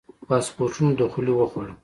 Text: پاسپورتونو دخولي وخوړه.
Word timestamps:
پاسپورتونو 0.27 0.91
دخولي 1.01 1.33
وخوړه. 1.35 1.73